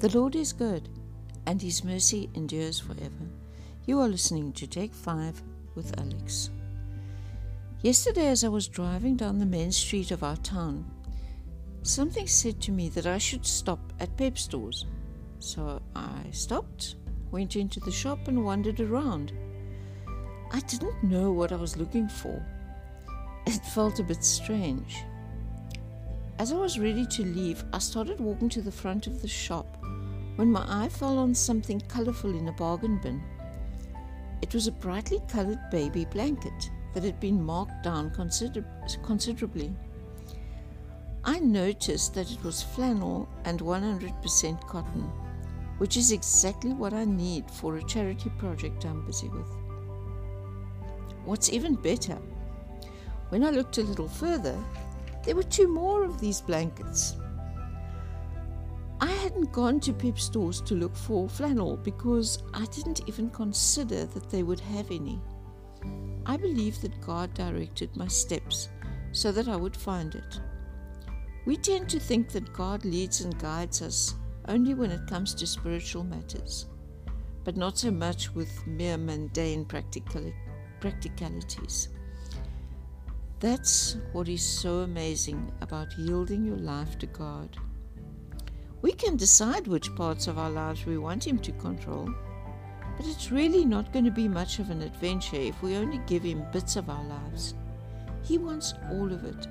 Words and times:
The 0.00 0.16
Lord 0.16 0.36
is 0.36 0.52
good, 0.52 0.88
and 1.46 1.60
his 1.60 1.82
mercy 1.82 2.30
endures 2.36 2.78
forever. 2.78 3.26
You 3.84 3.98
are 3.98 4.06
listening 4.06 4.52
to 4.52 4.66
Take 4.68 4.94
5 4.94 5.42
with 5.74 5.98
Alex. 5.98 6.50
Yesterday, 7.82 8.28
as 8.28 8.44
I 8.44 8.48
was 8.48 8.68
driving 8.68 9.16
down 9.16 9.40
the 9.40 9.44
main 9.46 9.72
street 9.72 10.12
of 10.12 10.22
our 10.22 10.36
town, 10.36 10.88
something 11.82 12.28
said 12.28 12.60
to 12.60 12.70
me 12.70 12.88
that 12.90 13.08
I 13.08 13.18
should 13.18 13.44
stop 13.44 13.80
at 13.98 14.16
Pep 14.16 14.38
stores. 14.38 14.86
So 15.40 15.82
I 15.96 16.26
stopped, 16.30 16.94
went 17.32 17.56
into 17.56 17.80
the 17.80 17.90
shop, 17.90 18.28
and 18.28 18.44
wandered 18.44 18.78
around. 18.78 19.32
I 20.52 20.60
didn't 20.60 21.02
know 21.02 21.32
what 21.32 21.50
I 21.50 21.56
was 21.56 21.76
looking 21.76 22.08
for. 22.08 22.40
It 23.48 23.64
felt 23.74 23.98
a 23.98 24.04
bit 24.04 24.22
strange. 24.22 25.02
As 26.38 26.52
I 26.52 26.56
was 26.56 26.78
ready 26.78 27.04
to 27.04 27.24
leave, 27.24 27.64
I 27.72 27.78
started 27.78 28.20
walking 28.20 28.48
to 28.50 28.62
the 28.62 28.70
front 28.70 29.08
of 29.08 29.20
the 29.20 29.26
shop 29.26 29.66
when 30.36 30.52
my 30.52 30.64
eye 30.68 30.88
fell 30.88 31.18
on 31.18 31.34
something 31.34 31.80
colorful 31.88 32.32
in 32.32 32.46
a 32.46 32.52
bargain 32.52 33.00
bin. 33.02 33.20
It 34.40 34.54
was 34.54 34.68
a 34.68 34.72
brightly 34.72 35.20
colored 35.26 35.58
baby 35.72 36.04
blanket 36.04 36.70
that 36.94 37.02
had 37.02 37.18
been 37.18 37.42
marked 37.42 37.82
down 37.82 38.12
consider- 38.12 38.64
considerably. 39.02 39.74
I 41.24 41.40
noticed 41.40 42.14
that 42.14 42.30
it 42.30 42.44
was 42.44 42.62
flannel 42.62 43.28
and 43.44 43.60
100% 43.60 44.64
cotton, 44.68 45.10
which 45.78 45.96
is 45.96 46.12
exactly 46.12 46.72
what 46.72 46.94
I 46.94 47.04
need 47.04 47.50
for 47.50 47.78
a 47.78 47.82
charity 47.82 48.30
project 48.38 48.84
I'm 48.84 49.04
busy 49.04 49.28
with. 49.28 49.50
What's 51.24 51.52
even 51.52 51.74
better, 51.74 52.18
when 53.30 53.42
I 53.42 53.50
looked 53.50 53.78
a 53.78 53.82
little 53.82 54.08
further, 54.08 54.56
there 55.28 55.36
were 55.36 55.42
two 55.42 55.68
more 55.68 56.04
of 56.04 56.18
these 56.18 56.40
blankets. 56.40 57.16
I 58.98 59.10
hadn't 59.10 59.52
gone 59.52 59.78
to 59.80 59.92
Pep 59.92 60.18
stores 60.18 60.62
to 60.62 60.74
look 60.74 60.96
for 60.96 61.28
flannel 61.28 61.76
because 61.76 62.42
I 62.54 62.64
didn't 62.64 63.06
even 63.06 63.28
consider 63.28 64.06
that 64.06 64.30
they 64.30 64.42
would 64.42 64.60
have 64.60 64.90
any. 64.90 65.20
I 66.24 66.38
believe 66.38 66.80
that 66.80 67.02
God 67.02 67.34
directed 67.34 67.94
my 67.94 68.06
steps 68.06 68.70
so 69.12 69.30
that 69.32 69.48
I 69.48 69.56
would 69.56 69.76
find 69.76 70.14
it. 70.14 70.40
We 71.44 71.58
tend 71.58 71.90
to 71.90 72.00
think 72.00 72.30
that 72.30 72.54
God 72.54 72.86
leads 72.86 73.20
and 73.20 73.38
guides 73.38 73.82
us 73.82 74.14
only 74.48 74.72
when 74.72 74.90
it 74.90 75.06
comes 75.10 75.34
to 75.34 75.46
spiritual 75.46 76.04
matters, 76.04 76.64
but 77.44 77.54
not 77.54 77.76
so 77.76 77.90
much 77.90 78.34
with 78.34 78.66
mere 78.66 78.96
mundane 78.96 79.66
practical, 79.66 80.32
practicalities. 80.80 81.90
That's 83.40 83.96
what 84.10 84.28
is 84.28 84.42
so 84.42 84.78
amazing 84.78 85.52
about 85.60 85.96
yielding 85.96 86.44
your 86.44 86.56
life 86.56 86.98
to 86.98 87.06
God. 87.06 87.56
We 88.82 88.90
can 88.90 89.16
decide 89.16 89.68
which 89.68 89.94
parts 89.94 90.26
of 90.26 90.38
our 90.38 90.50
lives 90.50 90.84
we 90.84 90.98
want 90.98 91.24
Him 91.24 91.38
to 91.40 91.52
control, 91.52 92.12
but 92.96 93.06
it's 93.06 93.30
really 93.30 93.64
not 93.64 93.92
going 93.92 94.06
to 94.06 94.10
be 94.10 94.26
much 94.26 94.58
of 94.58 94.70
an 94.70 94.82
adventure 94.82 95.36
if 95.36 95.62
we 95.62 95.76
only 95.76 95.98
give 95.98 96.24
Him 96.24 96.46
bits 96.52 96.74
of 96.74 96.90
our 96.90 97.04
lives. 97.04 97.54
He 98.24 98.38
wants 98.38 98.74
all 98.90 99.12
of 99.12 99.24
it 99.24 99.46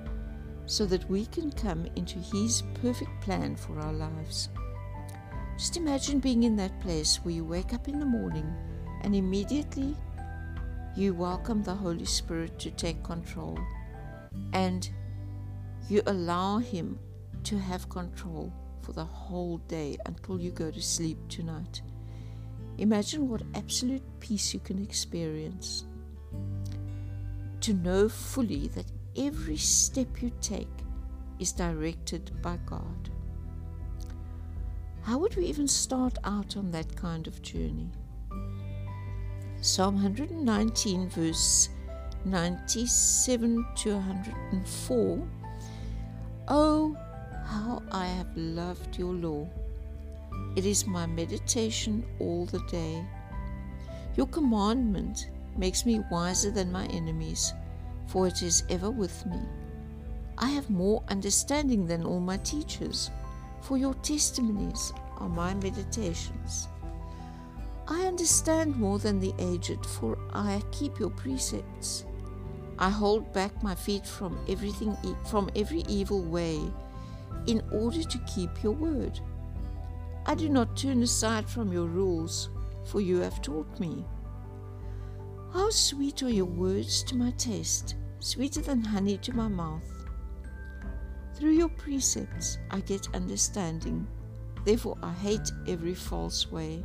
so 0.65 0.85
that 0.85 1.09
we 1.09 1.25
can 1.27 1.49
come 1.49 1.87
into 1.95 2.19
His 2.19 2.63
perfect 2.81 3.21
plan 3.21 3.55
for 3.55 3.79
our 3.79 3.93
lives. 3.93 4.49
Just 5.57 5.77
imagine 5.77 6.19
being 6.19 6.43
in 6.43 6.57
that 6.57 6.77
place 6.81 7.23
where 7.23 7.33
you 7.33 7.45
wake 7.45 7.73
up 7.73 7.87
in 7.87 7.99
the 7.99 8.05
morning 8.05 8.53
and 9.03 9.15
immediately 9.15 9.95
you 10.97 11.13
welcome 11.13 11.63
the 11.63 11.73
Holy 11.73 12.05
Spirit 12.05 12.59
to 12.59 12.69
take 12.71 13.01
control 13.01 13.57
and 14.53 14.89
you 15.89 16.01
allow 16.07 16.57
Him 16.57 16.99
to 17.43 17.57
have 17.57 17.89
control 17.89 18.51
for 18.81 18.93
the 18.93 19.05
whole 19.05 19.57
day 19.67 19.97
until 20.05 20.39
you 20.39 20.51
go 20.51 20.71
to 20.71 20.81
sleep 20.81 21.17
tonight. 21.27 21.81
Imagine 22.77 23.27
what 23.27 23.41
absolute 23.55 24.03
peace 24.19 24.53
you 24.53 24.59
can 24.59 24.81
experience. 24.81 25.85
To 27.61 27.73
know 27.73 28.07
fully 28.07 28.67
that 28.69 28.91
every 29.17 29.57
step 29.57 30.21
you 30.21 30.31
take 30.41 30.67
is 31.39 31.51
directed 31.51 32.31
by 32.41 32.57
God. 32.65 33.09
How 35.01 35.17
would 35.17 35.35
we 35.35 35.45
even 35.45 35.67
start 35.67 36.17
out 36.23 36.57
on 36.57 36.71
that 36.71 36.95
kind 36.95 37.27
of 37.27 37.41
journey? 37.41 37.89
Psalm 39.61 39.95
119, 39.95 41.09
verse 41.09 41.69
97 42.25 43.65
to 43.75 43.93
104. 43.93 45.27
Oh, 46.47 46.97
how 47.45 47.81
I 47.91 48.05
have 48.05 48.35
loved 48.35 48.97
your 48.97 49.13
law. 49.13 49.47
It 50.55 50.65
is 50.65 50.87
my 50.87 51.05
meditation 51.05 52.05
all 52.19 52.45
the 52.45 52.59
day. 52.69 53.05
Your 54.15 54.27
commandment 54.27 55.29
makes 55.57 55.85
me 55.85 56.03
wiser 56.11 56.51
than 56.51 56.71
my 56.71 56.85
enemies, 56.87 57.53
for 58.07 58.27
it 58.27 58.41
is 58.41 58.63
ever 58.69 58.89
with 58.89 59.25
me. 59.25 59.39
I 60.37 60.49
have 60.49 60.69
more 60.69 61.03
understanding 61.09 61.87
than 61.87 62.03
all 62.05 62.19
my 62.19 62.37
teachers, 62.37 63.11
for 63.61 63.77
your 63.77 63.93
testimonies 63.95 64.93
are 65.17 65.29
my 65.29 65.53
meditations. 65.55 66.67
I 67.89 68.05
understand 68.05 68.75
more 68.75 68.99
than 68.99 69.19
the 69.19 69.33
aged, 69.39 69.85
for 69.85 70.17
I 70.33 70.61
keep 70.71 70.99
your 70.99 71.09
precepts. 71.09 72.05
I 72.77 72.89
hold 72.89 73.31
back 73.31 73.63
my 73.63 73.75
feet 73.75 74.05
from 74.05 74.37
everything 74.49 74.95
from 75.25 75.49
every 75.55 75.83
evil 75.87 76.21
way 76.21 76.59
in 77.47 77.63
order 77.71 78.03
to 78.03 78.17
keep 78.35 78.61
your 78.61 78.73
word. 78.73 79.19
I 80.25 80.35
do 80.35 80.49
not 80.49 80.75
turn 80.75 81.01
aside 81.01 81.49
from 81.49 81.71
your 81.71 81.85
rules, 81.85 82.49
for 82.85 82.99
you 82.99 83.17
have 83.21 83.41
taught 83.41 83.79
me. 83.79 84.05
How 85.53 85.69
sweet 85.69 86.21
are 86.23 86.29
your 86.29 86.45
words 86.45 87.03
to 87.03 87.15
my 87.15 87.31
taste, 87.31 87.95
sweeter 88.19 88.61
than 88.61 88.83
honey 88.83 89.17
to 89.19 89.33
my 89.33 89.47
mouth. 89.47 89.89
Through 91.35 91.51
your 91.51 91.69
precepts 91.69 92.57
I 92.69 92.81
get 92.81 93.15
understanding, 93.15 94.05
therefore 94.65 94.97
I 95.01 95.13
hate 95.13 95.49
every 95.67 95.95
false 95.95 96.51
way. 96.51 96.83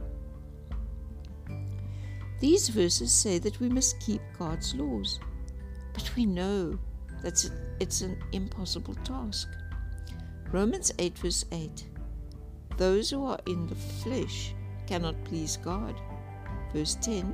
These 2.43 2.71
verses 2.71 3.13
say 3.13 3.39
that 3.39 3.61
we 3.61 3.69
must 3.69 4.01
keep 4.01 4.21
God's 4.37 4.75
laws, 4.75 5.21
but 5.93 6.11
we 6.17 6.27
know 6.27 6.77
that 7.23 7.49
it's 7.79 8.01
an 8.01 8.21
impossible 8.33 8.97
task. 9.05 9.49
Romans 10.51 10.91
8, 10.99 11.19
verse 11.19 11.45
8 11.53 11.85
Those 12.79 13.11
who 13.11 13.25
are 13.25 13.39
in 13.47 13.69
the 13.69 13.77
flesh 13.77 14.57
cannot 14.89 15.23
please 15.23 15.57
God. 15.57 15.95
Verse 16.73 16.97
10 17.01 17.33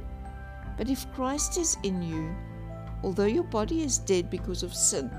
But 0.77 0.91
if 0.91 1.11
Christ 1.15 1.57
is 1.57 1.79
in 1.85 2.03
you, 2.03 2.37
although 3.03 3.25
your 3.25 3.45
body 3.45 3.85
is 3.85 3.97
dead 3.97 4.29
because 4.29 4.63
of 4.63 4.75
sin, 4.75 5.11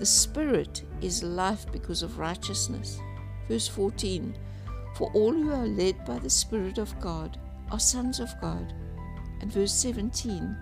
the 0.00 0.06
Spirit 0.06 0.82
is 1.00 1.22
life 1.22 1.64
because 1.70 2.02
of 2.02 2.18
righteousness. 2.18 2.98
Verse 3.46 3.68
14 3.68 4.36
For 4.96 5.12
all 5.12 5.32
who 5.32 5.52
are 5.52 5.68
led 5.68 6.04
by 6.04 6.18
the 6.18 6.28
Spirit 6.28 6.78
of 6.78 6.98
God 6.98 7.38
are 7.70 7.78
sons 7.78 8.18
of 8.18 8.34
God 8.40 8.74
and 9.40 9.52
verse 9.52 9.72
17 9.72 10.56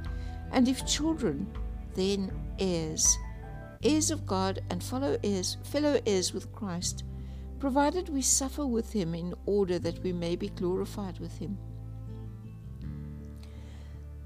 and 0.52 0.68
if 0.68 0.86
children 0.86 1.46
then 1.94 2.30
heirs 2.58 3.16
heirs 3.82 4.10
of 4.10 4.26
god 4.26 4.62
and 4.70 4.82
fellow 4.82 5.18
heirs 5.22 5.56
fellow 5.64 6.00
heirs 6.06 6.32
with 6.32 6.52
christ 6.52 7.04
provided 7.58 8.08
we 8.08 8.22
suffer 8.22 8.66
with 8.66 8.92
him 8.92 9.14
in 9.14 9.34
order 9.46 9.78
that 9.78 10.02
we 10.02 10.12
may 10.12 10.36
be 10.36 10.48
glorified 10.50 11.18
with 11.18 11.38
him. 11.38 11.56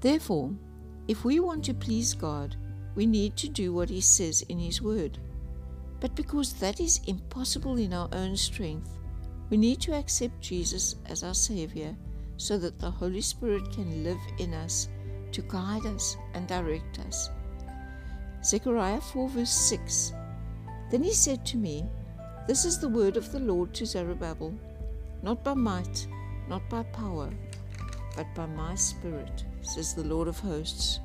Therefore 0.01 0.51
if 1.07 1.25
we 1.25 1.39
want 1.39 1.65
to 1.65 1.73
please 1.73 2.13
god 2.13 2.55
we 2.95 3.05
need 3.05 3.37
to 3.37 3.47
do 3.47 3.73
what 3.73 3.89
he 3.89 4.01
says 4.01 4.41
in 4.43 4.59
his 4.59 4.81
word. 4.81 5.17
But 5.99 6.15
because 6.15 6.53
that 6.53 6.79
is 6.79 6.99
impossible 7.07 7.77
in 7.77 7.93
our 7.93 8.09
own 8.11 8.35
strength 8.35 8.97
we 9.49 9.57
need 9.57 9.79
to 9.81 9.93
accept 9.93 10.39
jesus 10.39 10.95
as 11.05 11.23
our 11.23 11.33
savior 11.33 11.95
so 12.41 12.57
that 12.57 12.79
the 12.79 12.89
Holy 12.89 13.21
Spirit 13.21 13.71
can 13.71 14.03
live 14.03 14.17
in 14.39 14.51
us 14.55 14.87
to 15.31 15.43
guide 15.43 15.85
us 15.85 16.17
and 16.33 16.47
direct 16.47 16.97
us. 17.01 17.29
Zechariah 18.43 18.99
4, 18.99 19.29
verse 19.29 19.51
6 19.51 20.13
Then 20.89 21.03
he 21.03 21.13
said 21.13 21.45
to 21.45 21.57
me, 21.57 21.85
This 22.47 22.65
is 22.65 22.79
the 22.79 22.89
word 22.89 23.15
of 23.15 23.31
the 23.31 23.39
Lord 23.39 23.75
to 23.75 23.85
Zerubbabel, 23.85 24.55
not 25.21 25.43
by 25.43 25.53
might, 25.53 26.07
not 26.49 26.67
by 26.67 26.81
power, 26.81 27.29
but 28.17 28.25
by 28.33 28.47
my 28.47 28.73
spirit, 28.73 29.45
says 29.61 29.93
the 29.93 30.03
Lord 30.03 30.27
of 30.27 30.39
hosts. 30.39 30.99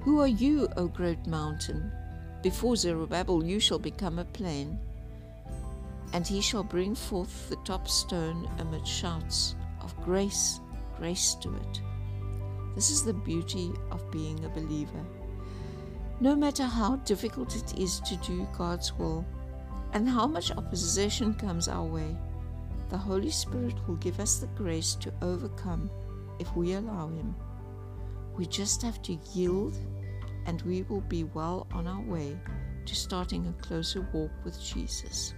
Who 0.00 0.18
are 0.18 0.28
you, 0.28 0.66
O 0.78 0.88
great 0.88 1.26
mountain? 1.26 1.92
Before 2.42 2.74
Zerubbabel 2.74 3.44
you 3.44 3.60
shall 3.60 3.78
become 3.78 4.18
a 4.18 4.24
plain, 4.24 4.78
and 6.14 6.26
he 6.26 6.40
shall 6.40 6.64
bring 6.64 6.94
forth 6.94 7.50
the 7.50 7.56
top 7.66 7.86
stone 7.86 8.48
amid 8.58 8.88
shouts 8.88 9.56
grace, 10.04 10.60
grace 10.98 11.34
to 11.36 11.54
it. 11.54 11.80
This 12.74 12.90
is 12.90 13.04
the 13.04 13.14
beauty 13.14 13.72
of 13.90 14.10
being 14.10 14.44
a 14.44 14.48
believer. 14.48 15.04
No 16.20 16.34
matter 16.34 16.64
how 16.64 16.96
difficult 16.96 17.56
it 17.56 17.78
is 17.78 18.00
to 18.00 18.16
do 18.16 18.46
God's 18.56 18.92
will 18.94 19.26
and 19.92 20.08
how 20.08 20.26
much 20.26 20.52
opposition 20.52 21.34
comes 21.34 21.68
our 21.68 21.84
way, 21.84 22.16
The 22.92 22.98
Holy 22.98 23.30
Spirit 23.30 23.74
will 23.88 23.96
give 23.96 24.20
us 24.20 24.36
the 24.36 24.48
grace 24.48 24.94
to 24.96 25.10
overcome 25.22 25.90
if 26.38 26.54
we 26.54 26.74
allow 26.74 27.08
Him. 27.08 27.34
We 28.36 28.44
just 28.44 28.82
have 28.82 29.00
to 29.04 29.18
yield, 29.32 29.78
and 30.44 30.60
we 30.60 30.82
will 30.82 31.00
be 31.00 31.24
well 31.24 31.66
on 31.72 31.86
our 31.86 32.02
way 32.02 32.38
to 32.84 32.94
starting 32.94 33.46
a 33.46 33.62
closer 33.62 34.06
walk 34.12 34.30
with 34.44 34.62
Jesus. 34.62 35.32